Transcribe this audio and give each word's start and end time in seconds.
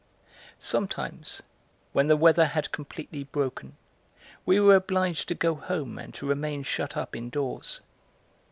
Sometimes, 0.57 1.43
when 1.93 2.07
the 2.07 2.17
weather 2.17 2.47
had 2.47 2.71
completely 2.71 3.23
broken, 3.25 3.77
we 4.47 4.59
were 4.59 4.73
obliged 4.73 5.27
to 5.27 5.35
go 5.35 5.53
home 5.53 5.99
and 5.99 6.11
to 6.15 6.25
remain 6.25 6.63
shut 6.63 6.97
up 6.97 7.15
indoors. 7.15 7.81